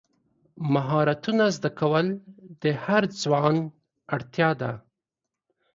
مهارتونه 0.73 1.45
زده 1.57 1.69
کول 1.79 2.05
د 2.61 2.63
هر 2.83 3.03
ځوان 3.23 3.55
اړتیا 4.15 4.49
ده. 4.61 4.71